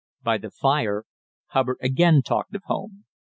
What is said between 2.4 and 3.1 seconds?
of home.